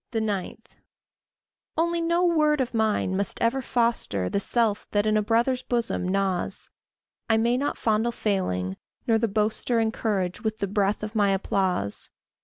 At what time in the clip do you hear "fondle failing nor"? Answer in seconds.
7.77-9.19